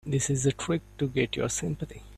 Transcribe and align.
This 0.03 0.31
is 0.31 0.47
a 0.47 0.51
trick 0.51 0.81
to 0.97 1.05
get 1.07 1.35
your 1.35 1.47
sympathy. 1.49 2.01